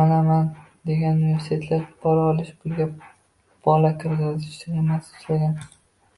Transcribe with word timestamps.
Mana 0.00 0.18
man 0.28 0.44
degan 0.90 1.16
universitetlarda 1.22 1.88
pora 2.04 2.28
olish, 2.34 2.52
pulga 2.62 2.88
bola 3.66 3.92
kirgazish 4.04 4.56
sxemasi 4.62 5.18
ishlagan. 5.18 5.60